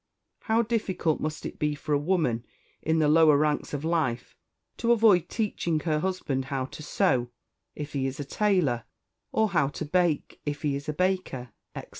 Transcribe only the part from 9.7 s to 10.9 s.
bake, if he is